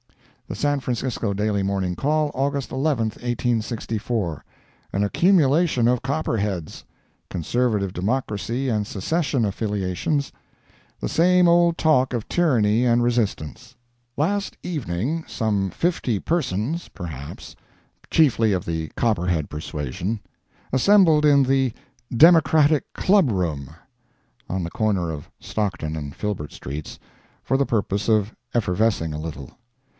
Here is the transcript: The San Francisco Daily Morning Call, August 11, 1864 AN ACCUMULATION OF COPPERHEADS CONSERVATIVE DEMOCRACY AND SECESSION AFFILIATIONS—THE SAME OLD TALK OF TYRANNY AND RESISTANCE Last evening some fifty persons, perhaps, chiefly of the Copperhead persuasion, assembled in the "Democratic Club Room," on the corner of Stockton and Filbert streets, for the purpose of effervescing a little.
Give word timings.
The 0.47 0.55
San 0.55 0.79
Francisco 0.81 1.31
Daily 1.33 1.63
Morning 1.63 1.95
Call, 1.95 2.29
August 2.33 2.71
11, 2.71 3.05
1864 3.21 4.43
AN 4.91 5.03
ACCUMULATION 5.03 5.87
OF 5.87 6.01
COPPERHEADS 6.01 6.83
CONSERVATIVE 7.29 7.93
DEMOCRACY 7.93 8.67
AND 8.67 8.85
SECESSION 8.85 9.45
AFFILIATIONS—THE 9.45 11.07
SAME 11.07 11.47
OLD 11.47 11.77
TALK 11.77 12.13
OF 12.13 12.27
TYRANNY 12.27 12.83
AND 12.85 13.01
RESISTANCE 13.03 13.75
Last 14.17 14.57
evening 14.63 15.23
some 15.27 15.69
fifty 15.69 16.19
persons, 16.19 16.89
perhaps, 16.89 17.55
chiefly 18.09 18.51
of 18.51 18.65
the 18.65 18.89
Copperhead 18.97 19.49
persuasion, 19.49 20.19
assembled 20.73 21.25
in 21.25 21.43
the 21.43 21.71
"Democratic 22.13 22.91
Club 22.93 23.31
Room," 23.31 23.69
on 24.49 24.63
the 24.63 24.71
corner 24.71 25.11
of 25.11 25.29
Stockton 25.39 25.95
and 25.95 26.13
Filbert 26.13 26.51
streets, 26.51 26.99
for 27.43 27.55
the 27.55 27.67
purpose 27.67 28.09
of 28.09 28.35
effervescing 28.53 29.13
a 29.13 29.19
little. 29.19 29.51